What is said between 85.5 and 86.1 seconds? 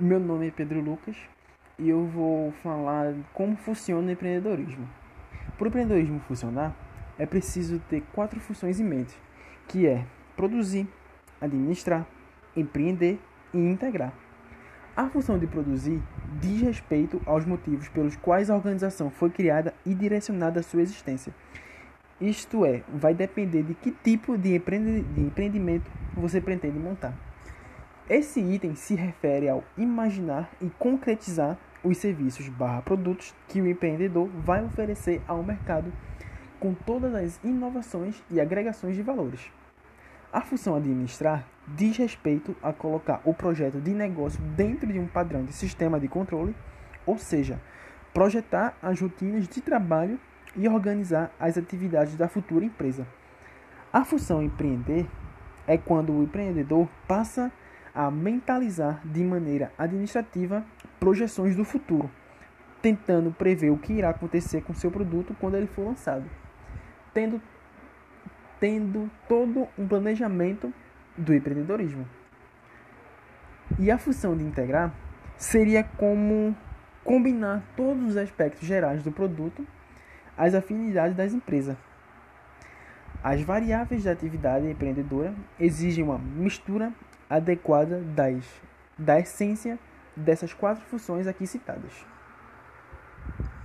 exigem